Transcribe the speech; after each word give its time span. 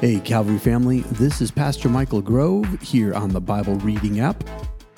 Hey, 0.00 0.20
Calvary 0.20 0.58
family, 0.58 1.00
this 1.00 1.40
is 1.40 1.50
Pastor 1.50 1.88
Michael 1.88 2.22
Grove 2.22 2.80
here 2.80 3.12
on 3.14 3.30
the 3.30 3.40
Bible 3.40 3.74
Reading 3.80 4.20
app. 4.20 4.44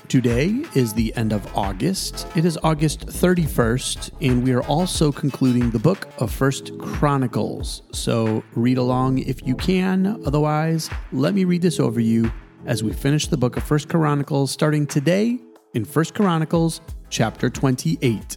Today 0.09 0.63
is 0.75 0.93
the 0.93 1.17
end 1.17 1.33
of 1.33 1.57
August. 1.57 2.27
It 2.37 2.45
is 2.45 2.59
August 2.63 3.07
31st, 3.07 4.11
and 4.21 4.45
we 4.45 4.53
are 4.53 4.63
also 4.65 5.11
concluding 5.11 5.71
the 5.71 5.79
book 5.79 6.07
of 6.19 6.31
First 6.31 6.77
Chronicles. 6.77 7.81
So 7.93 8.45
read 8.55 8.77
along 8.77 9.21
if 9.21 9.47
you 9.47 9.55
can. 9.55 10.23
Otherwise, 10.27 10.91
let 11.13 11.33
me 11.33 11.45
read 11.45 11.63
this 11.63 11.81
over 11.81 11.99
you 11.99 12.31
as 12.67 12.85
we 12.85 12.93
finish 12.93 13.27
the 13.27 13.39
book 13.39 13.57
of 13.57 13.63
First 13.63 13.89
Chronicles 13.89 14.51
starting 14.51 14.87
today 14.87 15.39
in 15.73 15.87
First 15.87 16.15
Chronicles 16.15 16.83
chapter 17.09 17.49
28. 17.49 18.37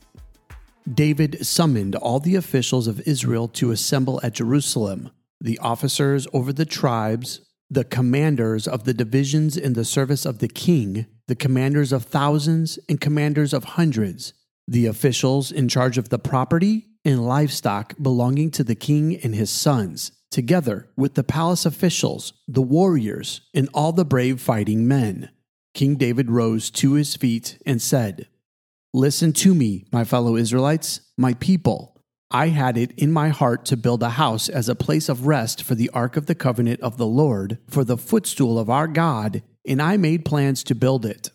David 0.93 1.45
summoned 1.45 1.97
all 1.97 2.21
the 2.21 2.35
officials 2.35 2.87
of 2.87 3.01
Israel 3.01 3.49
to 3.49 3.71
assemble 3.71 4.21
at 4.23 4.31
Jerusalem 4.31 5.11
the 5.43 5.59
officers 5.59 6.25
over 6.33 6.53
the 6.53 6.65
tribes, 6.65 7.41
the 7.69 7.83
commanders 7.83 8.67
of 8.67 8.85
the 8.85 8.93
divisions 8.93 9.57
in 9.57 9.73
the 9.73 9.85
service 9.85 10.25
of 10.25 10.39
the 10.39 10.47
king, 10.47 11.05
the 11.27 11.35
commanders 11.35 11.91
of 11.91 12.05
thousands 12.05 12.79
and 12.87 13.01
commanders 13.01 13.53
of 13.53 13.63
hundreds, 13.65 14.33
the 14.67 14.85
officials 14.85 15.51
in 15.51 15.67
charge 15.67 15.97
of 15.97 16.09
the 16.09 16.17
property 16.17 16.87
and 17.03 17.27
livestock 17.27 17.93
belonging 18.01 18.49
to 18.51 18.63
the 18.63 18.75
king 18.75 19.17
and 19.17 19.35
his 19.35 19.49
sons, 19.49 20.13
together 20.31 20.87
with 20.95 21.15
the 21.15 21.23
palace 21.23 21.65
officials, 21.65 22.33
the 22.47 22.61
warriors, 22.61 23.41
and 23.53 23.69
all 23.73 23.91
the 23.91 24.05
brave 24.05 24.39
fighting 24.39 24.87
men. 24.87 25.29
King 25.73 25.95
David 25.95 26.31
rose 26.31 26.71
to 26.71 26.93
his 26.93 27.15
feet 27.15 27.57
and 27.65 27.81
said, 27.81 28.27
Listen 28.93 29.33
to 29.33 29.53
me, 29.53 29.85
my 29.91 30.05
fellow 30.05 30.37
Israelites, 30.37 31.01
my 31.17 31.33
people. 31.35 31.92
I 32.35 32.47
had 32.47 32.77
it 32.77 32.93
in 32.97 33.11
my 33.11 33.29
heart 33.29 33.63
to 33.65 33.77
build 33.77 34.01
a 34.01 34.09
house 34.09 34.49
as 34.49 34.67
a 34.67 34.73
place 34.73 35.07
of 35.07 35.27
rest 35.27 35.61
for 35.61 35.75
the 35.75 35.91
ark 35.91 36.17
of 36.17 36.25
the 36.25 36.33
covenant 36.33 36.81
of 36.81 36.97
the 36.97 37.05
Lord, 37.05 37.59
for 37.69 37.83
the 37.83 37.95
footstool 37.95 38.57
of 38.57 38.71
our 38.71 38.87
God, 38.87 39.43
and 39.67 39.79
I 39.79 39.97
made 39.97 40.25
plans 40.25 40.63
to 40.63 40.75
build 40.75 41.05
it. 41.05 41.29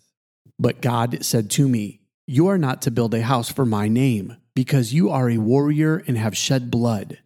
But 0.59 0.81
God 0.81 1.23
said 1.23 1.49
to 1.51 1.69
me, 1.69 2.01
You 2.27 2.47
are 2.47 2.57
not 2.57 2.81
to 2.81 2.91
build 2.91 3.13
a 3.13 3.21
house 3.21 3.49
for 3.49 3.65
my 3.65 3.87
name, 3.87 4.35
because 4.53 4.93
you 4.93 5.09
are 5.09 5.29
a 5.29 5.37
warrior 5.37 6.03
and 6.05 6.17
have 6.17 6.35
shed 6.35 6.69
blood. 6.69 7.19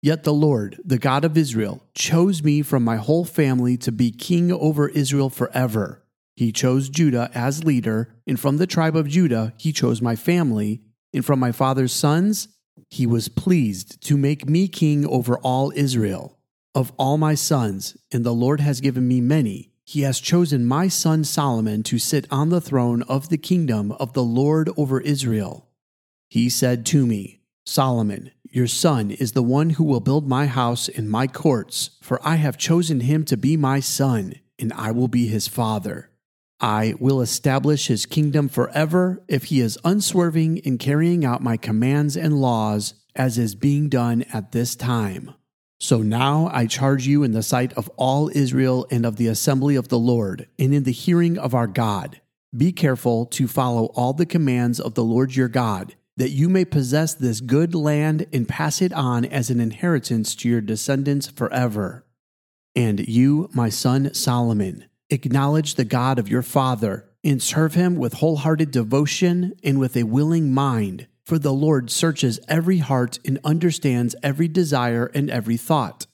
Yet 0.00 0.22
the 0.22 0.32
Lord, 0.32 0.80
the 0.84 0.98
God 0.98 1.24
of 1.24 1.36
Israel, 1.36 1.82
chose 1.96 2.44
me 2.44 2.62
from 2.62 2.84
my 2.84 2.94
whole 2.94 3.24
family 3.24 3.76
to 3.78 3.90
be 3.90 4.12
king 4.12 4.52
over 4.52 4.88
Israel 4.88 5.30
forever. 5.30 6.04
He 6.36 6.52
chose 6.52 6.88
Judah 6.88 7.28
as 7.34 7.64
leader, 7.64 8.14
and 8.24 8.38
from 8.38 8.58
the 8.58 8.68
tribe 8.68 8.94
of 8.94 9.08
Judah 9.08 9.52
he 9.58 9.72
chose 9.72 10.00
my 10.00 10.14
family, 10.14 10.82
and 11.12 11.24
from 11.24 11.40
my 11.40 11.50
father's 11.50 11.92
sons 11.92 12.46
he 12.90 13.06
was 13.06 13.28
pleased 13.28 14.00
to 14.06 14.16
make 14.16 14.48
me 14.48 14.68
king 14.68 15.06
over 15.06 15.38
all 15.38 15.72
Israel. 15.74 16.38
Of 16.74 16.92
all 16.98 17.16
my 17.18 17.34
sons, 17.34 17.96
and 18.12 18.24
the 18.24 18.34
Lord 18.34 18.60
has 18.60 18.80
given 18.80 19.08
me 19.08 19.20
many, 19.20 19.72
he 19.84 20.02
has 20.02 20.20
chosen 20.20 20.66
my 20.66 20.88
son 20.88 21.24
Solomon 21.24 21.82
to 21.84 21.98
sit 21.98 22.26
on 22.30 22.48
the 22.48 22.60
throne 22.60 23.02
of 23.02 23.28
the 23.28 23.38
kingdom 23.38 23.92
of 23.92 24.12
the 24.12 24.24
Lord 24.24 24.68
over 24.76 25.00
Israel. 25.00 25.68
He 26.28 26.48
said 26.48 26.84
to 26.86 27.06
me, 27.06 27.40
Solomon, 27.64 28.32
your 28.50 28.66
son 28.66 29.10
is 29.10 29.32
the 29.32 29.42
one 29.42 29.70
who 29.70 29.84
will 29.84 30.00
build 30.00 30.28
my 30.28 30.46
house 30.46 30.88
and 30.88 31.10
my 31.10 31.26
courts, 31.26 31.90
for 32.02 32.20
I 32.26 32.36
have 32.36 32.58
chosen 32.58 33.00
him 33.00 33.24
to 33.26 33.36
be 33.36 33.56
my 33.56 33.80
son, 33.80 34.34
and 34.58 34.72
I 34.72 34.90
will 34.90 35.08
be 35.08 35.28
his 35.28 35.46
father. 35.46 36.10
I 36.60 36.94
will 36.98 37.20
establish 37.20 37.86
his 37.86 38.06
kingdom 38.06 38.48
forever 38.48 39.22
if 39.28 39.44
he 39.44 39.60
is 39.60 39.78
unswerving 39.84 40.58
in 40.58 40.78
carrying 40.78 41.24
out 41.24 41.42
my 41.42 41.56
commands 41.56 42.16
and 42.16 42.40
laws, 42.40 42.94
as 43.14 43.36
is 43.36 43.54
being 43.54 43.88
done 43.88 44.24
at 44.32 44.52
this 44.52 44.74
time. 44.74 45.34
So 45.78 45.98
now 45.98 46.48
I 46.52 46.66
charge 46.66 47.06
you 47.06 47.22
in 47.22 47.32
the 47.32 47.42
sight 47.42 47.74
of 47.74 47.90
all 47.96 48.30
Israel 48.34 48.86
and 48.90 49.04
of 49.04 49.16
the 49.16 49.26
assembly 49.26 49.76
of 49.76 49.88
the 49.88 49.98
Lord, 49.98 50.48
and 50.58 50.72
in 50.72 50.84
the 50.84 50.92
hearing 50.92 51.36
of 51.36 51.54
our 51.54 51.66
God. 51.66 52.20
Be 52.56 52.72
careful 52.72 53.26
to 53.26 53.46
follow 53.46 53.86
all 53.94 54.14
the 54.14 54.24
commands 54.24 54.80
of 54.80 54.94
the 54.94 55.04
Lord 55.04 55.36
your 55.36 55.48
God, 55.48 55.94
that 56.16 56.30
you 56.30 56.48
may 56.48 56.64
possess 56.64 57.12
this 57.12 57.42
good 57.42 57.74
land 57.74 58.26
and 58.32 58.48
pass 58.48 58.80
it 58.80 58.94
on 58.94 59.26
as 59.26 59.50
an 59.50 59.60
inheritance 59.60 60.34
to 60.36 60.48
your 60.48 60.62
descendants 60.62 61.26
forever. 61.26 62.06
And 62.74 63.06
you, 63.06 63.50
my 63.52 63.68
son 63.68 64.14
Solomon, 64.14 64.86
Acknowledge 65.10 65.76
the 65.76 65.84
God 65.84 66.18
of 66.18 66.28
your 66.28 66.42
father 66.42 67.08
and 67.22 67.40
serve 67.40 67.74
him 67.74 67.96
with 67.96 68.14
wholehearted 68.14 68.72
devotion 68.72 69.54
and 69.62 69.78
with 69.78 69.96
a 69.96 70.02
willing 70.02 70.52
mind, 70.52 71.06
for 71.24 71.38
the 71.38 71.52
Lord 71.52 71.90
searches 71.90 72.40
every 72.48 72.78
heart 72.78 73.20
and 73.24 73.38
understands 73.44 74.16
every 74.22 74.48
desire 74.48 75.06
and 75.14 75.30
every 75.30 75.56
thought. 75.56 76.06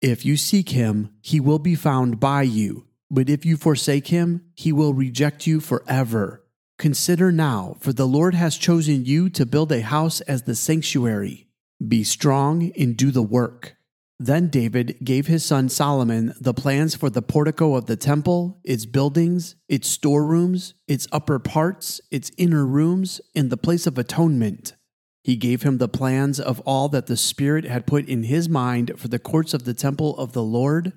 If 0.00 0.24
you 0.24 0.36
seek 0.36 0.68
him, 0.68 1.10
he 1.20 1.40
will 1.40 1.58
be 1.58 1.74
found 1.74 2.20
by 2.20 2.42
you, 2.42 2.86
but 3.10 3.28
if 3.28 3.44
you 3.44 3.56
forsake 3.56 4.08
him, 4.08 4.44
he 4.54 4.72
will 4.72 4.94
reject 4.94 5.46
you 5.46 5.58
forever. 5.58 6.44
Consider 6.78 7.32
now, 7.32 7.76
for 7.80 7.92
the 7.92 8.06
Lord 8.06 8.34
has 8.34 8.56
chosen 8.56 9.04
you 9.04 9.28
to 9.30 9.44
build 9.46 9.72
a 9.72 9.82
house 9.82 10.20
as 10.22 10.42
the 10.42 10.54
sanctuary. 10.54 11.48
Be 11.86 12.04
strong 12.04 12.70
and 12.78 12.96
do 12.96 13.10
the 13.10 13.22
work. 13.22 13.74
Then 14.20 14.48
David 14.48 14.98
gave 15.04 15.28
his 15.28 15.44
son 15.44 15.68
Solomon 15.68 16.34
the 16.40 16.54
plans 16.54 16.96
for 16.96 17.08
the 17.08 17.22
portico 17.22 17.76
of 17.76 17.86
the 17.86 17.96
temple, 17.96 18.60
its 18.64 18.84
buildings, 18.84 19.54
its 19.68 19.88
storerooms, 19.88 20.74
its 20.88 21.06
upper 21.12 21.38
parts, 21.38 22.00
its 22.10 22.32
inner 22.36 22.66
rooms, 22.66 23.20
and 23.36 23.48
the 23.48 23.56
place 23.56 23.86
of 23.86 23.96
atonement. 23.96 24.74
He 25.22 25.36
gave 25.36 25.62
him 25.62 25.78
the 25.78 25.88
plans 25.88 26.40
of 26.40 26.58
all 26.60 26.88
that 26.88 27.06
the 27.06 27.16
Spirit 27.16 27.64
had 27.64 27.86
put 27.86 28.08
in 28.08 28.24
his 28.24 28.48
mind 28.48 28.92
for 28.96 29.06
the 29.06 29.20
courts 29.20 29.54
of 29.54 29.64
the 29.64 29.74
temple 29.74 30.16
of 30.18 30.32
the 30.32 30.42
Lord, 30.42 30.92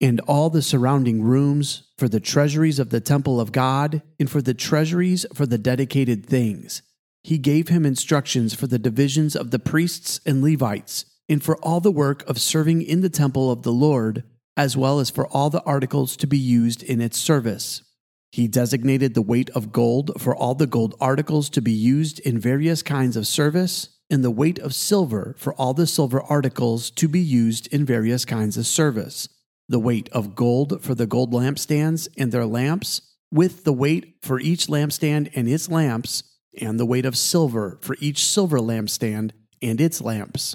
and 0.00 0.18
all 0.20 0.50
the 0.50 0.62
surrounding 0.62 1.22
rooms, 1.22 1.84
for 1.96 2.08
the 2.08 2.18
treasuries 2.18 2.80
of 2.80 2.90
the 2.90 3.00
temple 3.00 3.40
of 3.40 3.52
God, 3.52 4.02
and 4.18 4.28
for 4.28 4.42
the 4.42 4.54
treasuries 4.54 5.24
for 5.32 5.46
the 5.46 5.58
dedicated 5.58 6.26
things. 6.26 6.82
He 7.22 7.38
gave 7.38 7.68
him 7.68 7.86
instructions 7.86 8.52
for 8.52 8.66
the 8.66 8.80
divisions 8.80 9.36
of 9.36 9.52
the 9.52 9.60
priests 9.60 10.20
and 10.26 10.42
Levites 10.42 11.04
and 11.28 11.42
for 11.42 11.56
all 11.58 11.80
the 11.80 11.90
work 11.90 12.28
of 12.28 12.40
serving 12.40 12.82
in 12.82 13.00
the 13.00 13.08
temple 13.08 13.50
of 13.50 13.62
the 13.62 13.72
Lord, 13.72 14.24
as 14.56 14.76
well 14.76 15.00
as 15.00 15.10
for 15.10 15.26
all 15.28 15.50
the 15.50 15.62
articles 15.62 16.16
to 16.16 16.26
be 16.26 16.38
used 16.38 16.82
in 16.82 17.00
its 17.00 17.18
service. 17.18 17.82
He 18.30 18.48
designated 18.48 19.14
the 19.14 19.22
weight 19.22 19.50
of 19.50 19.72
gold 19.72 20.20
for 20.20 20.34
all 20.34 20.54
the 20.54 20.66
gold 20.66 20.94
articles 21.00 21.48
to 21.50 21.62
be 21.62 21.72
used 21.72 22.18
in 22.20 22.38
various 22.38 22.82
kinds 22.82 23.16
of 23.16 23.26
service, 23.26 23.88
and 24.10 24.22
the 24.22 24.30
weight 24.30 24.58
of 24.58 24.74
silver 24.74 25.34
for 25.38 25.54
all 25.54 25.72
the 25.72 25.86
silver 25.86 26.22
articles 26.22 26.90
to 26.90 27.08
be 27.08 27.20
used 27.20 27.66
in 27.68 27.84
various 27.86 28.24
kinds 28.24 28.56
of 28.56 28.66
service, 28.66 29.28
the 29.68 29.78
weight 29.78 30.08
of 30.10 30.34
gold 30.34 30.82
for 30.82 30.94
the 30.94 31.06
gold 31.06 31.32
lampstands 31.32 32.08
and 32.18 32.32
their 32.32 32.44
lamps, 32.44 33.00
with 33.30 33.64
the 33.64 33.72
weight 33.72 34.16
for 34.20 34.38
each 34.38 34.66
lampstand 34.66 35.30
and 35.34 35.48
its 35.48 35.70
lamps, 35.70 36.22
and 36.60 36.78
the 36.78 36.86
weight 36.86 37.06
of 37.06 37.16
silver 37.16 37.78
for 37.80 37.96
each 37.98 38.24
silver 38.24 38.58
lampstand 38.58 39.30
and 39.62 39.80
its 39.80 40.00
lamps 40.00 40.54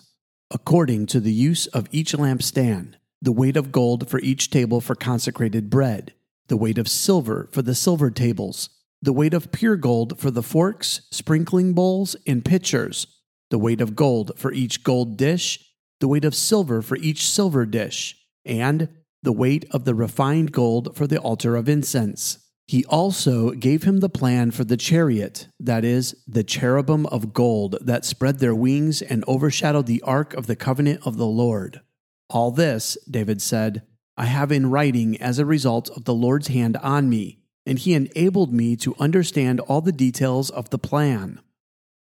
according 0.51 1.05
to 1.05 1.19
the 1.19 1.33
use 1.33 1.67
of 1.67 1.87
each 1.91 2.13
lampstand, 2.13 2.95
the 3.21 3.31
weight 3.31 3.57
of 3.57 3.71
gold 3.71 4.09
for 4.09 4.19
each 4.19 4.49
table 4.49 4.81
for 4.81 4.95
consecrated 4.95 5.69
bread, 5.69 6.13
the 6.47 6.57
weight 6.57 6.77
of 6.77 6.87
silver 6.87 7.47
for 7.51 7.61
the 7.61 7.75
silver 7.75 8.09
tables, 8.09 8.69
the 9.01 9.13
weight 9.13 9.33
of 9.33 9.51
pure 9.51 9.75
gold 9.75 10.19
for 10.19 10.31
the 10.31 10.43
forks, 10.43 11.01
sprinkling 11.11 11.73
bowls, 11.73 12.15
and 12.25 12.43
pitchers, 12.43 13.07
the 13.49 13.59
weight 13.59 13.81
of 13.81 13.95
gold 13.95 14.31
for 14.35 14.51
each 14.51 14.83
gold 14.83 15.17
dish, 15.17 15.59
the 15.99 16.07
weight 16.07 16.25
of 16.25 16.35
silver 16.35 16.81
for 16.81 16.97
each 16.97 17.29
silver 17.29 17.65
dish, 17.65 18.15
and 18.45 18.89
the 19.21 19.31
weight 19.31 19.65
of 19.71 19.85
the 19.85 19.95
refined 19.95 20.51
gold 20.51 20.95
for 20.95 21.07
the 21.07 21.19
altar 21.19 21.55
of 21.55 21.69
incense. 21.69 22.48
He 22.69 22.85
also 22.85 23.49
gave 23.49 23.81
him 23.81 23.97
the 23.97 24.09
plan 24.09 24.51
for 24.51 24.63
the 24.63 24.77
chariot, 24.77 25.47
that 25.59 25.83
is, 25.83 26.15
the 26.27 26.43
cherubim 26.43 27.07
of 27.07 27.33
gold 27.33 27.79
that 27.81 28.05
spread 28.05 28.37
their 28.37 28.53
wings 28.53 29.01
and 29.01 29.25
overshadowed 29.27 29.87
the 29.87 30.03
ark 30.03 30.35
of 30.35 30.45
the 30.45 30.55
covenant 30.55 31.01
of 31.03 31.17
the 31.17 31.25
Lord. 31.25 31.81
All 32.29 32.51
this, 32.51 32.95
David 33.09 33.41
said, 33.41 33.81
I 34.17 34.25
have 34.25 34.51
in 34.51 34.69
writing 34.69 35.19
as 35.19 35.39
a 35.39 35.47
result 35.47 35.89
of 35.89 36.05
the 36.05 36.13
Lord's 36.13 36.49
hand 36.49 36.77
on 36.77 37.09
me, 37.09 37.39
and 37.65 37.79
he 37.79 37.95
enabled 37.95 38.53
me 38.53 38.75
to 38.75 38.95
understand 38.99 39.61
all 39.61 39.81
the 39.81 39.91
details 39.91 40.51
of 40.51 40.69
the 40.69 40.77
plan. 40.77 41.41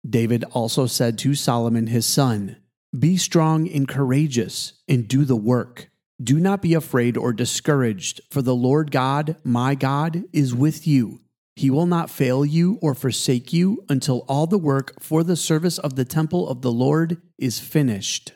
David 0.08 0.42
also 0.52 0.86
said 0.86 1.18
to 1.18 1.34
Solomon 1.34 1.88
his 1.88 2.06
son, 2.06 2.56
Be 2.98 3.18
strong 3.18 3.68
and 3.68 3.86
courageous, 3.86 4.72
and 4.88 5.06
do 5.06 5.26
the 5.26 5.36
work. 5.36 5.90
Do 6.22 6.40
not 6.40 6.62
be 6.62 6.72
afraid 6.72 7.16
or 7.16 7.32
discouraged, 7.34 8.22
for 8.30 8.40
the 8.40 8.54
Lord 8.54 8.90
God, 8.90 9.36
my 9.44 9.74
God, 9.74 10.24
is 10.32 10.54
with 10.54 10.86
you. 10.86 11.20
He 11.56 11.70
will 11.70 11.86
not 11.86 12.10
fail 12.10 12.44
you 12.44 12.78
or 12.80 12.94
forsake 12.94 13.52
you 13.52 13.84
until 13.88 14.24
all 14.28 14.46
the 14.46 14.58
work 14.58 15.02
for 15.02 15.22
the 15.22 15.36
service 15.36 15.78
of 15.78 15.96
the 15.96 16.04
temple 16.04 16.48
of 16.48 16.62
the 16.62 16.72
Lord 16.72 17.20
is 17.38 17.60
finished. 17.60 18.32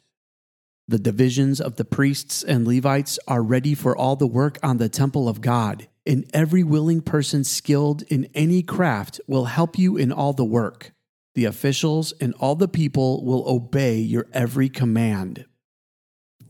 The 0.89 0.99
divisions 0.99 1.61
of 1.61 1.77
the 1.77 1.85
priests 1.85 2.43
and 2.43 2.67
Levites 2.67 3.19
are 3.29 3.43
ready 3.43 3.75
for 3.75 3.97
all 3.97 4.17
the 4.17 4.27
work 4.27 4.59
on 4.63 4.79
the 4.79 4.89
temple 4.89 5.29
of 5.29 5.41
God, 5.41 5.89
and 6.05 6.29
every 6.35 6.63
willing 6.63 7.01
person 7.01 7.45
skilled 7.45 8.03
in 8.09 8.29
any 8.35 8.63
craft 8.63 9.21
will 9.27 9.45
help 9.45 9.79
you 9.79 9.97
in 9.97 10.13
all 10.13 10.33
the 10.33 10.45
work. 10.45 10.93
The 11.35 11.45
officials 11.45 12.13
and 12.21 12.35
all 12.41 12.57
the 12.57 12.69
people 12.69 13.25
will 13.25 13.49
obey 13.49 13.99
your 13.99 14.27
every 14.33 14.69
command. 14.69 15.47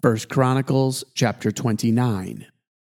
1 0.02 0.16
Chronicles 0.30 1.04
chapter 1.14 1.52
29. 1.52 2.46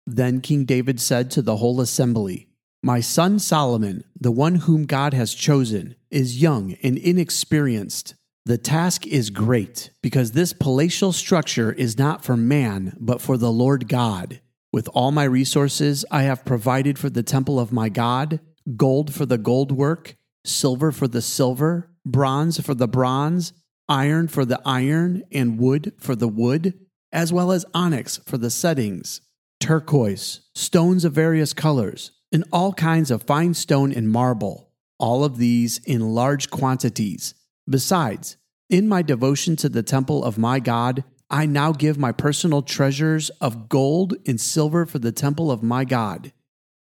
Then 0.07 0.41
King 0.41 0.65
David 0.65 1.01
said 1.01 1.29
to 1.33 1.43
the 1.43 1.57
whole 1.57 1.81
assembly, 1.81 2.47
My 2.85 3.01
son 3.01 3.41
Solomon, 3.41 4.05
the 4.19 4.31
one 4.31 4.57
whom 4.57 4.85
God 4.85 5.13
has 5.13 5.35
chosen, 5.35 5.97
is 6.13 6.41
young 6.41 6.77
and 6.85 6.97
inexperienced. 6.97 8.15
The 8.47 8.59
task 8.59 9.09
is 9.09 9.31
great, 9.31 9.91
because 10.03 10.33
this 10.33 10.53
palatial 10.53 11.11
structure 11.11 11.73
is 11.73 11.99
not 11.99 12.25
for 12.25 12.37
man, 12.37 12.97
but 13.01 13.21
for 13.21 13.37
the 13.37 13.51
Lord 13.51 13.89
God. 13.89 14.41
With 14.73 14.89
all 14.95 15.11
my 15.11 15.25
resources, 15.25 16.05
I 16.13 16.23
have 16.23 16.45
provided 16.45 16.97
for 16.97 17.11
the 17.11 17.25
temple 17.25 17.59
of 17.59 17.73
my 17.73 17.89
God 17.89 18.39
gold 18.77 19.13
for 19.13 19.27
the 19.27 19.39
gold 19.39 19.73
work, 19.73 20.15
silver 20.45 20.93
for 20.93 21.09
the 21.09 21.23
silver, 21.23 21.91
bronze 22.07 22.61
for 22.61 22.75
the 22.75 22.87
bronze, 22.87 23.53
iron 23.89 24.29
for 24.29 24.45
the 24.45 24.61
iron, 24.65 25.25
and 25.33 25.59
wood 25.59 25.93
for 25.99 26.15
the 26.15 26.29
wood, 26.29 26.79
as 27.13 27.33
well 27.33 27.53
as 27.53 27.65
onyx 27.75 28.19
for 28.19 28.39
the 28.39 28.51
settings, 28.51 29.21
turquoise, 29.59 30.41
stones 30.55 31.05
of 31.05 31.13
various 31.13 31.53
colors, 31.53 32.13
and 32.33 32.45
all 32.53 32.73
kinds 32.73 33.11
of 33.11 33.23
fine 33.23 33.55
stone 33.55 33.93
and 33.93 34.09
marble, 34.09 34.71
all 34.99 35.25
of 35.25 35.39
these 35.39 35.79
in 35.79 36.15
large 36.15 36.51
quantities. 36.51 37.35
Besides, 37.69 38.37
in 38.69 38.89
my 38.89 39.03
devotion 39.03 39.57
to 39.57 39.69
the 39.69 39.83
temple 39.83 40.25
of 40.25 40.39
my 40.39 40.61
God, 40.61 41.05
I 41.29 41.47
now 41.47 41.73
give 41.73 41.99
my 41.99 42.13
personal 42.13 42.63
treasures 42.63 43.31
of 43.41 43.69
gold 43.69 44.15
and 44.27 44.41
silver 44.41 44.87
for 44.87 44.99
the 44.99 45.13
temple 45.13 45.51
of 45.51 45.63
my 45.63 45.85
God. 45.85 46.33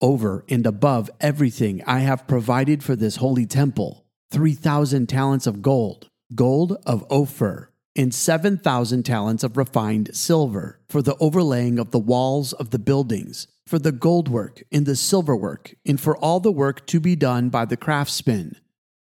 Over 0.02 0.46
and 0.48 0.66
above 0.66 1.10
everything 1.20 1.84
I 1.86 2.00
have 2.00 2.28
provided 2.28 2.84
for 2.84 2.96
this 2.96 3.18
holy 3.18 3.46
temple 3.46 4.06
3,000 4.32 5.08
talents 5.08 5.48
of 5.48 5.62
gold, 5.62 6.10
gold 6.36 6.78
of 6.86 7.06
Ophir, 7.10 7.72
and 7.98 8.14
7,000 8.14 9.04
talents 9.04 9.44
of 9.44 9.58
refined 9.58 10.16
silver 10.16 10.80
for 10.88 11.02
the 11.02 11.18
overlaying 11.20 11.80
of 11.80 11.92
the 11.92 12.00
walls 12.00 12.54
of 12.54 12.70
the 12.70 12.80
buildings, 12.80 13.48
for 13.66 13.80
the 13.80 13.92
gold 13.92 14.30
work 14.30 14.64
and 14.72 14.86
the 14.86 14.96
silver 14.96 15.36
work, 15.36 15.74
and 15.86 16.00
for 16.00 16.16
all 16.16 16.40
the 16.40 16.52
work 16.52 16.86
to 16.88 17.00
be 17.00 17.16
done 17.16 17.50
by 17.50 17.66
the 17.66 17.76
craftsmen. 17.76 18.56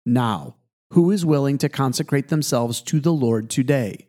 Now, 0.05 0.55
who 0.91 1.11
is 1.11 1.25
willing 1.25 1.57
to 1.57 1.69
consecrate 1.69 2.29
themselves 2.29 2.81
to 2.83 3.01
the 3.01 3.11
Lord 3.11 3.49
today? 3.49 4.07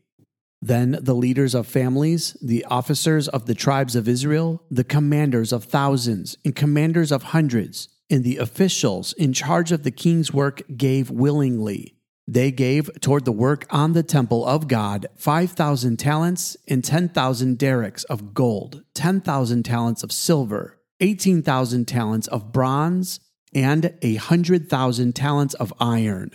Then 0.62 0.99
the 1.03 1.15
leaders 1.15 1.55
of 1.55 1.67
families, 1.67 2.37
the 2.41 2.65
officers 2.67 3.29
of 3.29 3.47
the 3.47 3.55
tribes 3.55 3.97
of 3.97 4.09
Israel, 4.09 4.62
the 4.71 4.85
commanders 4.85 5.53
of 5.53 5.65
thousands 5.65 6.37
and 6.44 6.55
commanders 6.55 7.11
of 7.11 7.25
hundreds, 7.25 7.88
and 8.09 8.23
the 8.23 8.37
officials 8.37 9.12
in 9.15 9.33
charge 9.33 9.73
of 9.73 9.83
the 9.83 9.91
king's 9.91 10.33
work 10.33 10.62
gave 10.77 11.11
willingly. 11.11 11.96
They 12.28 12.50
gave 12.50 12.90
toward 13.00 13.25
the 13.25 13.32
work 13.32 13.67
on 13.70 13.93
the 13.93 14.02
temple 14.02 14.44
of 14.44 14.67
God 14.67 15.06
5,000 15.17 15.96
talents 15.96 16.56
and 16.67 16.82
10,000 16.82 17.56
darics 17.56 18.05
of 18.06 18.34
gold, 18.34 18.82
10,000 18.94 19.62
talents 19.62 20.02
of 20.02 20.11
silver, 20.11 20.78
18,000 21.00 21.87
talents 21.87 22.26
of 22.26 22.52
bronze, 22.52 23.20
and 23.55 23.94
a 24.02 24.14
100,000 24.14 25.14
talents 25.14 25.55
of 25.55 25.73
iron. 25.78 26.32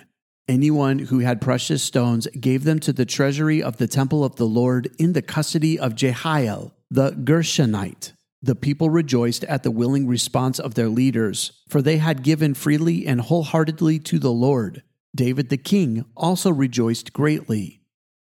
Anyone 0.48 1.00
who 1.00 1.20
had 1.20 1.42
precious 1.42 1.84
stones 1.84 2.28
gave 2.40 2.64
them 2.64 2.80
to 2.80 2.94
the 2.94 3.06
treasury 3.06 3.62
of 3.62 3.78
the 3.78 3.88
temple 3.88 4.24
of 4.24 4.38
the 4.38 4.48
Lord 4.48 4.90
in 4.98 5.14
the 5.14 5.22
custody 5.22 5.78
of 5.78 5.96
Jehiel, 5.96 6.74
the 6.90 7.12
Gershonite. 7.12 8.14
The 8.42 8.56
people 8.56 8.90
rejoiced 8.90 9.44
at 9.44 9.64
the 9.64 9.72
willing 9.72 10.08
response 10.08 10.58
of 10.58 10.74
their 10.74 10.90
leaders, 10.90 11.52
for 11.70 11.82
they 11.82 11.98
had 11.98 12.24
given 12.24 12.54
freely 12.54 13.06
and 13.06 13.22
wholeheartedly 13.22 14.00
to 14.00 14.20
the 14.20 14.32
Lord. 14.32 14.84
David 15.16 15.50
the 15.50 15.58
king 15.58 16.06
also 16.16 16.52
rejoiced 16.52 17.14
greatly. 17.14 17.82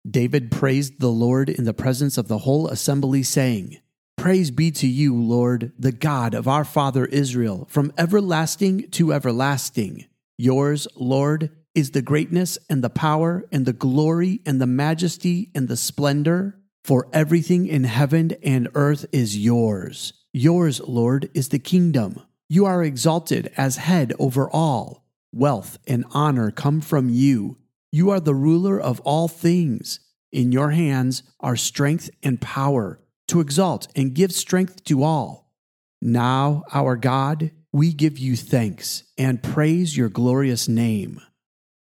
David 0.08 0.50
praised 0.50 1.00
the 1.00 1.10
Lord 1.10 1.48
in 1.48 1.64
the 1.64 1.74
presence 1.74 2.18
of 2.18 2.28
the 2.28 2.38
whole 2.38 2.68
assembly, 2.68 3.22
saying, 3.22 3.78
Praise 4.16 4.50
be 4.50 4.70
to 4.72 4.86
you, 4.86 5.14
Lord, 5.14 5.72
the 5.78 5.92
God 5.92 6.34
of 6.34 6.46
our 6.48 6.64
father 6.64 7.04
Israel, 7.06 7.66
from 7.70 7.92
everlasting 7.98 8.90
to 8.92 9.12
everlasting. 9.12 10.06
Yours, 10.38 10.86
Lord, 10.96 11.50
is 11.74 11.90
the 11.90 12.02
greatness 12.02 12.58
and 12.70 12.82
the 12.82 12.90
power 12.90 13.44
and 13.52 13.66
the 13.66 13.72
glory 13.72 14.40
and 14.46 14.60
the 14.60 14.66
majesty 14.66 15.50
and 15.54 15.68
the 15.68 15.76
splendor. 15.76 16.58
For 16.84 17.08
everything 17.12 17.66
in 17.66 17.84
heaven 17.84 18.32
and 18.42 18.68
earth 18.74 19.06
is 19.12 19.36
yours. 19.36 20.12
Yours, 20.32 20.80
Lord, 20.80 21.30
is 21.34 21.48
the 21.48 21.58
kingdom. 21.58 22.20
You 22.48 22.64
are 22.64 22.82
exalted 22.82 23.52
as 23.56 23.76
head 23.76 24.12
over 24.18 24.48
all. 24.50 25.05
Wealth 25.36 25.78
and 25.86 26.06
honor 26.12 26.50
come 26.50 26.80
from 26.80 27.10
you. 27.10 27.58
You 27.92 28.08
are 28.08 28.20
the 28.20 28.34
ruler 28.34 28.80
of 28.80 29.00
all 29.00 29.28
things. 29.28 30.00
In 30.32 30.50
your 30.50 30.70
hands 30.70 31.22
are 31.40 31.56
strength 31.56 32.08
and 32.22 32.40
power 32.40 33.00
to 33.28 33.40
exalt 33.40 33.86
and 33.94 34.14
give 34.14 34.32
strength 34.32 34.82
to 34.84 35.02
all. 35.02 35.52
Now, 36.00 36.64
our 36.72 36.96
God, 36.96 37.50
we 37.70 37.92
give 37.92 38.18
you 38.18 38.34
thanks 38.34 39.04
and 39.18 39.42
praise 39.42 39.94
your 39.94 40.08
glorious 40.08 40.68
name. 40.68 41.20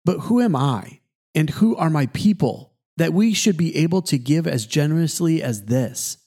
But 0.05 0.19
who 0.19 0.39
am 0.39 0.55
I, 0.55 0.99
and 1.33 1.49
who 1.49 1.75
are 1.75 1.89
my 1.89 2.05
people, 2.07 2.75
that 2.97 3.11
we 3.11 3.33
should 3.33 3.57
be 3.57 3.75
able 3.75 4.03
to 4.03 4.19
give 4.19 4.45
as 4.45 4.67
generously 4.67 5.41
as 5.41 5.65
this? 5.65 6.17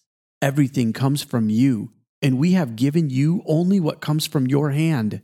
Everything 0.43 0.93
comes 0.93 1.23
from 1.23 1.49
you, 1.49 1.93
and 2.21 2.39
we 2.39 2.55
have 2.55 2.75
given 2.75 3.09
you 3.09 3.45
only 3.47 3.79
what 3.79 4.01
comes 4.01 4.27
from 4.27 4.49
your 4.49 4.71
hand. 4.71 5.23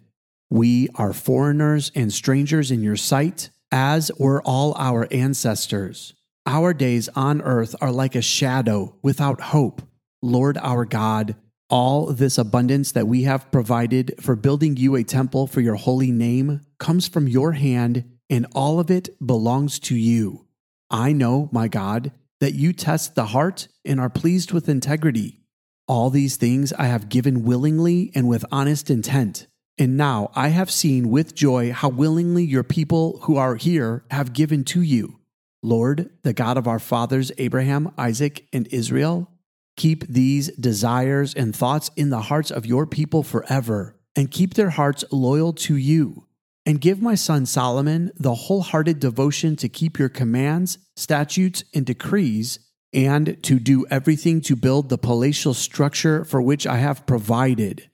We 0.51 0.89
are 0.97 1.13
foreigners 1.13 1.93
and 1.95 2.13
strangers 2.13 2.73
in 2.73 2.83
your 2.83 2.97
sight, 2.97 3.51
as 3.71 4.11
were 4.19 4.43
all 4.43 4.75
our 4.77 5.07
ancestors. 5.13 6.13
Our 6.45 6.75
days 6.75 7.09
on 7.15 7.41
earth 7.43 7.77
are 7.81 7.93
like 7.93 8.17
a 8.17 8.23
shadow 8.23 8.97
without 9.01 9.41
hope. 9.41 9.81
Lord 10.21 10.59
our 10.59 10.85
God, 10.85 11.37
all 11.69 12.07
this 12.07 12.37
abundance 12.37 12.91
that 12.93 13.07
we 13.07 13.23
have 13.23 13.53
provided 13.53 14.15
for 14.21 14.35
building 14.35 14.77
you 14.77 14.97
a 14.97 15.05
temple 15.05 15.47
for 15.47 15.61
your 15.61 15.77
holy 15.77 16.11
name 16.11 16.63
comes 16.81 17.07
from 17.07 17.29
your 17.29 17.53
hand 17.53 18.05
and 18.29 18.47
all 18.53 18.81
of 18.81 18.91
it 18.91 19.09
belongs 19.25 19.79
to 19.79 19.95
you. 19.95 20.47
I 20.91 21.13
know, 21.13 21.49
my 21.53 21.69
God, 21.69 22.11
that 22.41 22.55
you 22.55 22.73
test 22.73 23.15
the 23.15 23.27
heart 23.27 23.69
and 23.85 24.01
are 24.01 24.11
pleased 24.11 24.51
with 24.51 24.69
integrity. 24.69 25.45
All 25.87 26.11
these 26.11 26.37
things 26.37 26.73
I 26.73 26.87
have 26.87 27.09
given 27.09 27.45
willingly 27.45 28.11
and 28.17 28.29
with 28.29 28.45
honest 28.51 28.91
intent. 28.91 29.47
And 29.81 29.97
now 29.97 30.31
I 30.35 30.49
have 30.49 30.71
seen 30.71 31.09
with 31.09 31.35
joy 31.35 31.73
how 31.73 31.89
willingly 31.89 32.45
your 32.45 32.63
people 32.63 33.19
who 33.23 33.39
are 33.39 33.57
here 33.57 34.05
have 34.11 34.35
given 34.35 34.63
to 34.67 34.83
you. 34.83 35.19
Lord, 35.63 36.11
the 36.23 36.35
God 36.35 36.59
of 36.59 36.69
our 36.69 36.79
fathers 36.79 37.33
Abraham, 37.39 37.93
Isaac, 37.97 38.47
and 38.53 38.69
Israel, 38.69 39.31
keep 39.79 40.07
these 40.07 40.49
desires 40.57 41.33
and 41.33 41.57
thoughts 41.57 41.91
in 41.97 42.11
the 42.11 42.21
hearts 42.21 42.51
of 42.51 42.67
your 42.67 42.87
people 42.87 43.23
forever, 43.23 43.97
and 44.15 44.31
keep 44.31 44.53
their 44.53 44.71
hearts 44.71 45.03
loyal 45.11 45.55
to 45.55 45.77
you 45.77 46.27
and 46.67 46.81
give 46.81 47.01
my 47.01 47.15
son 47.15 47.47
Solomon 47.47 48.13
the 48.17 48.35
wholehearted 48.35 49.01
devotion 49.01 49.57
to 49.57 49.69
keep 49.69 49.99
your 49.99 50.09
commands, 50.09 50.79
statutes, 50.95 51.65
and 51.75 51.87
decrees, 51.87 52.59
and 52.93 53.43
to 53.43 53.59
do 53.59 53.87
everything 53.91 54.41
to 54.43 54.57
build 54.57 54.89
the 54.89 54.99
palatial 54.99 55.55
structure 55.55 56.25
for 56.25 56.43
which 56.43 56.67
I 56.67 56.77
have 56.77 57.07
provided. 57.07 57.90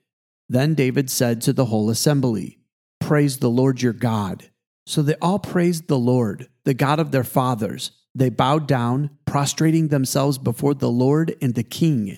Then 0.49 0.73
David 0.73 1.09
said 1.09 1.41
to 1.41 1.53
the 1.53 1.65
whole 1.65 1.89
assembly, 1.89 2.59
Praise 2.99 3.37
the 3.37 3.49
Lord 3.49 3.81
your 3.81 3.93
God. 3.93 4.49
So 4.85 5.01
they 5.01 5.15
all 5.21 5.39
praised 5.39 5.87
the 5.87 5.99
Lord, 5.99 6.47
the 6.63 6.73
God 6.73 6.99
of 6.99 7.11
their 7.11 7.23
fathers. 7.23 7.91
They 8.15 8.29
bowed 8.29 8.67
down, 8.67 9.11
prostrating 9.25 9.89
themselves 9.89 10.37
before 10.37 10.73
the 10.73 10.89
Lord 10.89 11.35
and 11.41 11.53
the 11.53 11.63
king. 11.63 12.17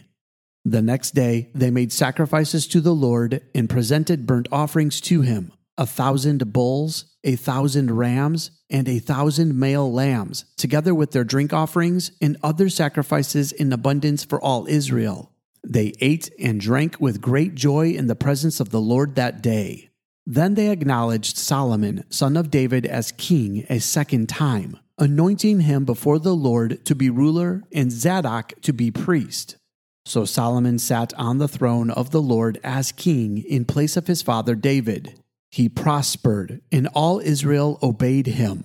The 0.63 0.81
next 0.81 1.11
day 1.11 1.49
they 1.55 1.71
made 1.71 1.91
sacrifices 1.91 2.67
to 2.67 2.81
the 2.81 2.93
Lord 2.93 3.41
and 3.55 3.69
presented 3.69 4.27
burnt 4.27 4.47
offerings 4.51 5.01
to 5.01 5.21
him 5.21 5.51
a 5.79 5.85
thousand 5.85 6.51
bulls, 6.51 7.05
a 7.23 7.37
thousand 7.37 7.95
rams, 7.95 8.51
and 8.69 8.89
a 8.89 8.99
thousand 8.99 9.57
male 9.57 9.91
lambs, 9.91 10.43
together 10.57 10.93
with 10.93 11.11
their 11.11 11.23
drink 11.23 11.53
offerings 11.53 12.11
and 12.21 12.35
other 12.43 12.67
sacrifices 12.67 13.53
in 13.53 13.71
abundance 13.71 14.25
for 14.25 14.41
all 14.41 14.67
Israel. 14.67 15.31
They 15.69 15.93
ate 16.01 16.31
and 16.39 16.59
drank 16.59 16.99
with 16.99 17.21
great 17.21 17.53
joy 17.53 17.91
in 17.91 18.07
the 18.07 18.15
presence 18.15 18.59
of 18.59 18.71
the 18.71 18.81
Lord 18.81 19.13
that 19.15 19.43
day. 19.43 19.91
Then 20.25 20.55
they 20.55 20.71
acknowledged 20.71 21.37
Solomon, 21.37 22.05
son 22.09 22.35
of 22.35 22.49
David, 22.49 22.87
as 22.87 23.11
king 23.11 23.67
a 23.69 23.79
second 23.79 24.29
time, 24.29 24.77
anointing 24.97 25.61
him 25.61 25.85
before 25.85 26.17
the 26.17 26.35
Lord 26.35 26.83
to 26.85 26.95
be 26.95 27.11
ruler 27.11 27.63
and 27.71 27.91
Zadok 27.91 28.53
to 28.63 28.73
be 28.73 28.89
priest. 28.89 29.57
So 30.05 30.25
Solomon 30.25 30.79
sat 30.79 31.13
on 31.13 31.37
the 31.37 31.47
throne 31.47 31.91
of 31.91 32.09
the 32.09 32.21
Lord 32.21 32.59
as 32.63 32.91
king 32.91 33.37
in 33.37 33.65
place 33.65 33.95
of 33.95 34.07
his 34.07 34.23
father 34.23 34.55
David. 34.55 35.19
He 35.51 35.69
prospered, 35.69 36.61
and 36.71 36.87
all 36.95 37.19
Israel 37.19 37.77
obeyed 37.83 38.25
him. 38.25 38.63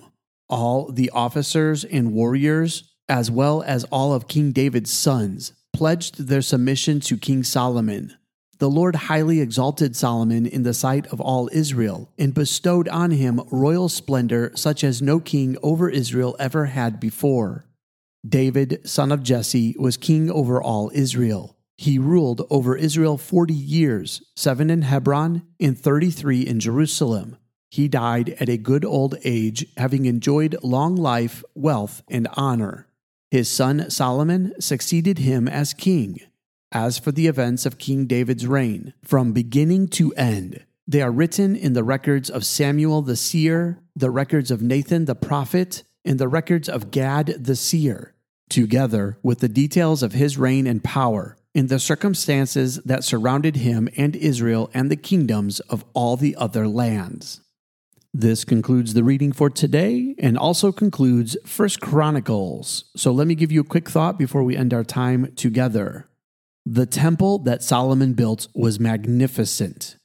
All 0.49 0.91
the 0.91 1.11
officers 1.11 1.83
and 1.83 2.13
warriors, 2.13 2.94
as 3.07 3.29
well 3.29 3.63
as 3.63 3.83
all 3.85 4.13
of 4.13 4.27
King 4.27 4.51
David's 4.51 4.91
sons, 4.91 5.53
pledged 5.73 6.27
their 6.27 6.41
submission 6.41 6.99
to 7.01 7.17
King 7.17 7.43
Solomon. 7.43 8.15
The 8.57 8.69
Lord 8.69 8.95
highly 8.95 9.41
exalted 9.41 9.95
Solomon 9.95 10.45
in 10.45 10.63
the 10.63 10.73
sight 10.73 11.07
of 11.07 11.19
all 11.19 11.49
Israel, 11.51 12.09
and 12.17 12.33
bestowed 12.33 12.87
on 12.87 13.11
him 13.11 13.41
royal 13.51 13.89
splendor 13.89 14.51
such 14.55 14.83
as 14.83 15.01
no 15.01 15.19
king 15.19 15.57
over 15.61 15.89
Israel 15.89 16.35
ever 16.39 16.67
had 16.67 16.99
before. 16.99 17.65
David, 18.27 18.81
son 18.87 19.11
of 19.11 19.23
Jesse, 19.23 19.75
was 19.77 19.97
king 19.97 20.31
over 20.31 20.61
all 20.61 20.89
Israel. 20.93 21.57
He 21.77 21.99
ruled 21.99 22.47
over 22.49 22.77
Israel 22.77 23.17
40 23.17 23.53
years, 23.53 24.21
seven 24.35 24.69
in 24.69 24.83
Hebron 24.83 25.43
and 25.59 25.77
33 25.77 26.41
in 26.41 26.61
Jerusalem. 26.61 27.35
He 27.69 27.89
died 27.89 28.29
at 28.39 28.47
a 28.47 28.57
good 28.57 28.85
old 28.85 29.15
age, 29.25 29.65
having 29.75 30.05
enjoyed 30.05 30.55
long 30.63 30.95
life, 30.95 31.43
wealth, 31.53 32.01
and 32.07 32.29
honor. 32.37 32.87
His 33.31 33.49
son 33.49 33.89
Solomon 33.89 34.53
succeeded 34.59 35.19
him 35.19 35.47
as 35.47 35.73
king. 35.73 36.19
As 36.71 36.97
for 36.97 37.11
the 37.11 37.27
events 37.27 37.65
of 37.65 37.77
King 37.77 38.05
David's 38.05 38.47
reign, 38.47 38.93
from 39.03 39.31
beginning 39.31 39.87
to 39.89 40.13
end, 40.13 40.65
they 40.87 41.01
are 41.01 41.11
written 41.11 41.55
in 41.55 41.73
the 41.73 41.83
records 41.83 42.29
of 42.29 42.45
Samuel 42.45 43.01
the 43.01 43.15
seer, 43.15 43.79
the 43.95 44.11
records 44.11 44.51
of 44.51 44.61
Nathan 44.61 45.05
the 45.05 45.15
prophet, 45.15 45.83
and 46.03 46.19
the 46.19 46.27
records 46.27 46.69
of 46.69 46.91
Gad 46.91 47.27
the 47.39 47.55
seer, 47.55 48.13
together 48.49 49.17
with 49.23 49.39
the 49.39 49.49
details 49.49 50.03
of 50.03 50.11
his 50.13 50.37
reign 50.37 50.67
and 50.67 50.83
power, 50.83 51.37
and 51.55 51.69
the 51.69 51.79
circumstances 51.79 52.75
that 52.83 53.03
surrounded 53.03 53.55
him 53.55 53.89
and 53.97 54.15
Israel 54.15 54.69
and 54.73 54.91
the 54.91 54.95
kingdoms 54.95 55.61
of 55.61 55.85
all 55.93 56.17
the 56.17 56.35
other 56.35 56.67
lands. 56.67 57.41
This 58.17 58.45
concludes 58.45 58.93
the 58.93 59.03
reading 59.03 59.33
for 59.33 59.49
today 59.49 60.15
and 60.19 60.37
also 60.37 60.71
concludes 60.71 61.35
First 61.45 61.81
Chronicles. 61.81 62.85
So 62.95 63.11
let 63.11 63.27
me 63.27 63.35
give 63.35 63.51
you 63.51 63.59
a 63.59 63.65
quick 63.65 63.89
thought 63.89 64.17
before 64.17 64.41
we 64.41 64.55
end 64.55 64.73
our 64.73 64.85
time 64.85 65.33
together. 65.35 66.07
The 66.65 66.85
temple 66.85 67.39
that 67.39 67.61
Solomon 67.61 68.13
built 68.13 68.47
was 68.55 68.79
magnificent. 68.79 69.97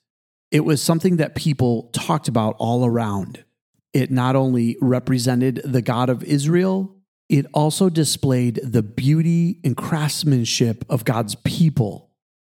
It 0.50 0.64
was 0.64 0.82
something 0.82 1.18
that 1.18 1.36
people 1.36 1.88
talked 1.92 2.26
about 2.26 2.56
all 2.58 2.84
around. 2.84 3.44
It 3.92 4.10
not 4.10 4.34
only 4.34 4.76
represented 4.80 5.60
the 5.64 5.80
God 5.80 6.10
of 6.10 6.24
Israel, 6.24 6.96
it 7.28 7.46
also 7.54 7.88
displayed 7.88 8.58
the 8.64 8.82
beauty 8.82 9.60
and 9.62 9.76
craftsmanship 9.76 10.84
of 10.88 11.04
God's 11.04 11.36
people. 11.36 12.10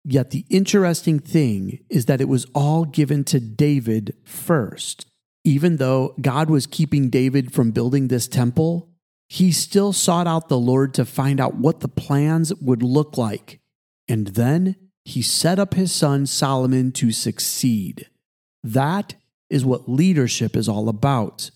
Yet 0.04 0.32
the 0.32 0.48
interesting 0.50 1.20
thing 1.20 1.86
is 1.92 2.08
that 2.08 2.22
it 2.22 2.28
was 2.28 2.48
all 2.56 2.86
given 2.86 3.24
to 3.26 3.40
David 3.40 4.16
first. 4.26 5.06
Even 5.44 5.78
though 5.78 6.16
God 6.22 6.50
was 6.50 6.66
keeping 6.66 7.10
David 7.10 7.52
from 7.54 7.72
building 7.72 8.08
this 8.08 8.28
temple, 8.28 8.90
he 9.28 9.52
still 9.52 9.92
sought 9.92 10.28
out 10.28 10.48
the 10.48 10.60
Lord 10.60 10.94
to 10.94 11.06
find 11.06 11.40
out 11.40 11.56
what 11.56 11.80
the 11.80 11.88
plans 11.88 12.54
would 12.56 12.84
look 12.84 13.18
like. 13.18 13.60
And 14.08 14.28
then 14.28 14.76
he 15.06 15.22
set 15.22 15.60
up 15.60 15.74
his 15.74 15.92
son 15.92 16.26
Solomon 16.26 16.92
to 16.94 17.12
succeed. 17.12 18.10
That 18.64 19.16
is 19.50 19.66
what 19.66 19.90
leadership 19.90 20.56
is 20.56 20.70
all 20.70 20.88
about. 20.88 21.52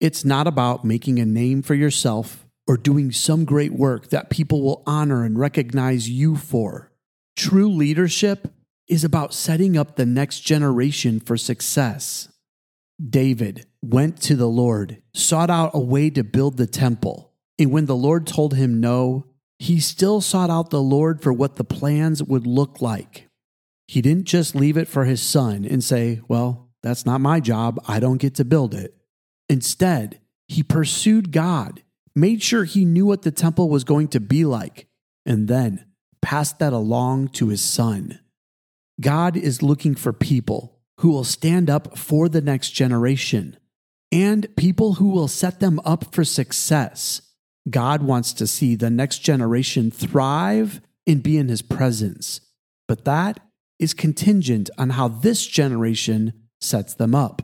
It's 0.00 0.24
not 0.24 0.46
about 0.46 0.84
making 0.84 1.18
a 1.18 1.24
name 1.24 1.62
for 1.62 1.74
yourself 1.74 2.44
or 2.66 2.76
doing 2.76 3.12
some 3.12 3.44
great 3.44 3.72
work 3.72 4.10
that 4.10 4.30
people 4.30 4.62
will 4.62 4.82
honor 4.86 5.24
and 5.24 5.38
recognize 5.38 6.08
you 6.08 6.36
for. 6.36 6.92
True 7.36 7.68
leadership 7.68 8.52
is 8.88 9.04
about 9.04 9.32
setting 9.32 9.76
up 9.76 9.96
the 9.96 10.06
next 10.06 10.40
generation 10.40 11.18
for 11.18 11.36
success. 11.36 12.28
David 13.10 13.66
went 13.82 14.20
to 14.22 14.36
the 14.36 14.48
Lord, 14.48 15.02
sought 15.12 15.50
out 15.50 15.72
a 15.74 15.80
way 15.80 16.10
to 16.10 16.22
build 16.22 16.56
the 16.56 16.66
temple. 16.66 17.32
And 17.58 17.70
when 17.70 17.86
the 17.86 17.96
Lord 17.96 18.26
told 18.26 18.54
him 18.54 18.80
no, 18.80 19.26
he 19.58 19.80
still 19.80 20.20
sought 20.20 20.50
out 20.50 20.70
the 20.70 20.82
Lord 20.82 21.22
for 21.22 21.32
what 21.32 21.56
the 21.56 21.64
plans 21.64 22.22
would 22.22 22.46
look 22.46 22.80
like. 22.80 23.28
He 23.86 24.00
didn't 24.00 24.24
just 24.24 24.54
leave 24.54 24.76
it 24.76 24.88
for 24.88 25.04
his 25.04 25.22
son 25.22 25.64
and 25.64 25.82
say, 25.82 26.20
Well, 26.28 26.70
that's 26.82 27.06
not 27.06 27.20
my 27.20 27.40
job. 27.40 27.80
I 27.86 28.00
don't 28.00 28.18
get 28.18 28.34
to 28.36 28.44
build 28.44 28.74
it. 28.74 28.94
Instead, 29.48 30.20
he 30.48 30.62
pursued 30.62 31.32
God, 31.32 31.82
made 32.14 32.42
sure 32.42 32.64
he 32.64 32.84
knew 32.84 33.06
what 33.06 33.22
the 33.22 33.30
temple 33.30 33.68
was 33.68 33.84
going 33.84 34.08
to 34.08 34.20
be 34.20 34.44
like, 34.44 34.86
and 35.26 35.48
then 35.48 35.86
passed 36.20 36.58
that 36.58 36.72
along 36.72 37.28
to 37.28 37.48
his 37.48 37.62
son. 37.62 38.20
God 39.00 39.36
is 39.36 39.62
looking 39.62 39.94
for 39.94 40.12
people 40.12 40.71
who 41.02 41.10
will 41.10 41.24
stand 41.24 41.68
up 41.68 41.98
for 41.98 42.28
the 42.28 42.40
next 42.40 42.70
generation 42.70 43.56
and 44.12 44.54
people 44.54 44.94
who 44.94 45.08
will 45.08 45.26
set 45.26 45.58
them 45.58 45.80
up 45.84 46.14
for 46.14 46.24
success. 46.24 47.22
God 47.68 48.04
wants 48.04 48.32
to 48.34 48.46
see 48.46 48.76
the 48.76 48.88
next 48.88 49.18
generation 49.18 49.90
thrive 49.90 50.80
and 51.04 51.20
be 51.20 51.38
in 51.38 51.48
his 51.48 51.60
presence. 51.60 52.40
But 52.86 53.04
that 53.04 53.40
is 53.80 53.94
contingent 53.94 54.70
on 54.78 54.90
how 54.90 55.08
this 55.08 55.44
generation 55.44 56.34
sets 56.60 56.94
them 56.94 57.16
up. 57.16 57.42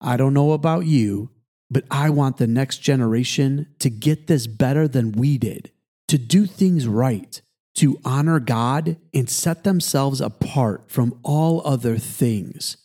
I 0.00 0.16
don't 0.16 0.34
know 0.34 0.50
about 0.50 0.84
you, 0.84 1.30
but 1.70 1.84
I 1.92 2.10
want 2.10 2.38
the 2.38 2.48
next 2.48 2.78
generation 2.78 3.68
to 3.78 3.88
get 3.88 4.26
this 4.26 4.48
better 4.48 4.88
than 4.88 5.12
we 5.12 5.38
did, 5.38 5.70
to 6.08 6.18
do 6.18 6.44
things 6.44 6.88
right, 6.88 7.40
to 7.76 7.98
honor 8.04 8.38
God 8.40 8.96
and 9.12 9.28
set 9.28 9.64
themselves 9.64 10.20
apart 10.20 10.90
from 10.90 11.18
all 11.22 11.62
other 11.64 11.98
things. 11.98 12.76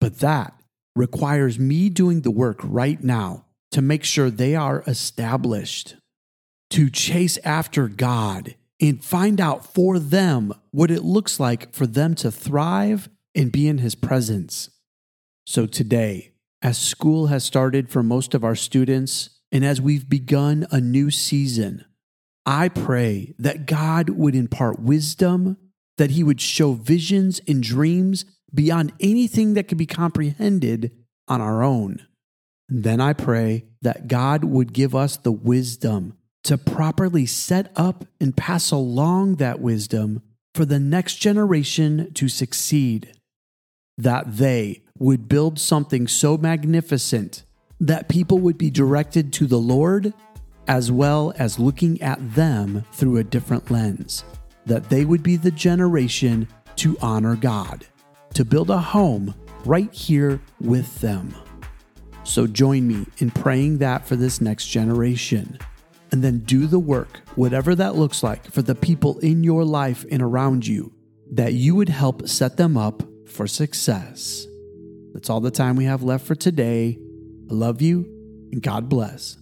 But 0.00 0.18
that 0.18 0.54
requires 0.96 1.58
me 1.58 1.88
doing 1.88 2.22
the 2.22 2.30
work 2.30 2.58
right 2.62 3.02
now 3.02 3.46
to 3.70 3.80
make 3.80 4.04
sure 4.04 4.30
they 4.30 4.54
are 4.54 4.82
established, 4.86 5.96
to 6.70 6.90
chase 6.90 7.38
after 7.44 7.88
God 7.88 8.56
and 8.80 9.02
find 9.02 9.40
out 9.40 9.72
for 9.72 9.98
them 9.98 10.52
what 10.72 10.90
it 10.90 11.04
looks 11.04 11.38
like 11.38 11.72
for 11.72 11.86
them 11.86 12.14
to 12.16 12.30
thrive 12.30 13.08
and 13.34 13.52
be 13.52 13.68
in 13.68 13.78
His 13.78 13.94
presence. 13.94 14.70
So 15.46 15.66
today, 15.66 16.32
as 16.60 16.78
school 16.78 17.28
has 17.28 17.44
started 17.44 17.88
for 17.88 18.02
most 18.02 18.34
of 18.34 18.44
our 18.44 18.54
students, 18.54 19.30
and 19.50 19.64
as 19.64 19.80
we've 19.80 20.08
begun 20.08 20.66
a 20.70 20.80
new 20.80 21.10
season, 21.10 21.84
I 22.44 22.68
pray 22.68 23.34
that 23.38 23.66
God 23.66 24.10
would 24.10 24.34
impart 24.34 24.80
wisdom, 24.80 25.56
that 25.98 26.10
He 26.10 26.24
would 26.24 26.40
show 26.40 26.72
visions 26.72 27.40
and 27.46 27.62
dreams 27.62 28.24
beyond 28.52 28.92
anything 29.00 29.54
that 29.54 29.68
could 29.68 29.78
be 29.78 29.86
comprehended 29.86 30.92
on 31.28 31.40
our 31.40 31.62
own. 31.62 32.06
Then 32.68 33.00
I 33.00 33.12
pray 33.12 33.66
that 33.82 34.08
God 34.08 34.44
would 34.44 34.72
give 34.72 34.94
us 34.94 35.16
the 35.16 35.32
wisdom 35.32 36.16
to 36.44 36.58
properly 36.58 37.26
set 37.26 37.70
up 37.76 38.04
and 38.20 38.36
pass 38.36 38.70
along 38.70 39.36
that 39.36 39.60
wisdom 39.60 40.22
for 40.54 40.64
the 40.64 40.80
next 40.80 41.16
generation 41.16 42.12
to 42.14 42.28
succeed. 42.28 43.12
That 43.96 44.36
they 44.36 44.82
would 44.98 45.28
build 45.28 45.58
something 45.58 46.08
so 46.08 46.36
magnificent 46.36 47.44
that 47.78 48.08
people 48.08 48.38
would 48.38 48.58
be 48.58 48.70
directed 48.70 49.32
to 49.34 49.46
the 49.46 49.58
Lord 49.58 50.14
as 50.68 50.92
well 50.92 51.32
as 51.38 51.58
looking 51.58 52.00
at 52.02 52.34
them 52.34 52.84
through 52.92 53.18
a 53.18 53.24
different 53.24 53.70
lens, 53.70 54.24
that 54.66 54.88
they 54.88 55.04
would 55.04 55.22
be 55.22 55.36
the 55.36 55.50
generation 55.50 56.48
to 56.76 56.96
honor 57.00 57.36
God, 57.36 57.86
to 58.34 58.44
build 58.44 58.70
a 58.70 58.78
home 58.78 59.34
right 59.64 59.92
here 59.92 60.40
with 60.60 61.00
them. 61.00 61.34
So 62.24 62.46
join 62.46 62.86
me 62.86 63.06
in 63.18 63.30
praying 63.30 63.78
that 63.78 64.06
for 64.06 64.16
this 64.16 64.40
next 64.40 64.68
generation. 64.68 65.58
And 66.12 66.22
then 66.22 66.40
do 66.40 66.66
the 66.66 66.78
work, 66.78 67.22
whatever 67.36 67.74
that 67.74 67.96
looks 67.96 68.22
like, 68.22 68.50
for 68.50 68.62
the 68.62 68.74
people 68.74 69.18
in 69.20 69.42
your 69.42 69.64
life 69.64 70.04
and 70.10 70.22
around 70.22 70.66
you, 70.66 70.92
that 71.32 71.54
you 71.54 71.74
would 71.74 71.88
help 71.88 72.28
set 72.28 72.58
them 72.58 72.76
up 72.76 73.02
for 73.26 73.46
success. 73.46 74.46
That's 75.14 75.30
all 75.30 75.40
the 75.40 75.50
time 75.50 75.76
we 75.76 75.84
have 75.84 76.02
left 76.02 76.26
for 76.26 76.34
today. 76.34 76.98
I 77.50 77.54
love 77.54 77.80
you 77.80 78.04
and 78.52 78.62
God 78.62 78.88
bless. 78.88 79.38